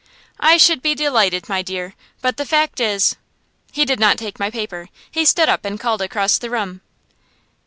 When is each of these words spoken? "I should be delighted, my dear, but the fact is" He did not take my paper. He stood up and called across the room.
"I 0.39 0.57
should 0.57 0.81
be 0.81 0.95
delighted, 0.95 1.47
my 1.47 1.61
dear, 1.61 1.93
but 2.23 2.37
the 2.37 2.45
fact 2.47 2.79
is" 2.79 3.17
He 3.71 3.85
did 3.85 3.99
not 3.99 4.17
take 4.17 4.39
my 4.39 4.49
paper. 4.49 4.89
He 5.11 5.25
stood 5.25 5.47
up 5.47 5.63
and 5.63 5.79
called 5.79 6.01
across 6.01 6.39
the 6.39 6.49
room. 6.49 6.81